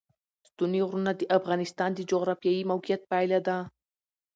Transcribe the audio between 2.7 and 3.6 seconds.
موقیعت پایله ده.